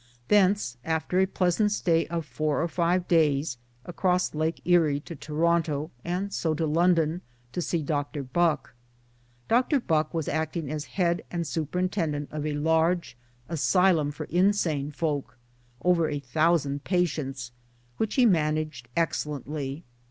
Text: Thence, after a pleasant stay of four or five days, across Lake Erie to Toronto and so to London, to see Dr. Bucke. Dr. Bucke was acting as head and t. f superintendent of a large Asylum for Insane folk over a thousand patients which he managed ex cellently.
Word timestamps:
Thence, 0.29 0.77
after 0.83 1.19
a 1.19 1.27
pleasant 1.27 1.71
stay 1.71 2.07
of 2.07 2.25
four 2.25 2.59
or 2.63 2.67
five 2.67 3.07
days, 3.07 3.59
across 3.85 4.33
Lake 4.33 4.59
Erie 4.65 4.99
to 5.01 5.15
Toronto 5.15 5.91
and 6.03 6.33
so 6.33 6.55
to 6.55 6.65
London, 6.65 7.21
to 7.51 7.61
see 7.61 7.83
Dr. 7.83 8.23
Bucke. 8.23 8.73
Dr. 9.47 9.79
Bucke 9.79 10.11
was 10.11 10.27
acting 10.27 10.71
as 10.71 10.85
head 10.97 11.21
and 11.29 11.43
t. 11.45 11.49
f 11.49 11.53
superintendent 11.53 12.29
of 12.31 12.47
a 12.47 12.53
large 12.55 13.15
Asylum 13.47 14.09
for 14.09 14.23
Insane 14.31 14.89
folk 14.89 15.37
over 15.83 16.09
a 16.09 16.17
thousand 16.17 16.83
patients 16.83 17.51
which 17.97 18.15
he 18.15 18.25
managed 18.25 18.87
ex 18.97 19.23
cellently. 19.23 19.83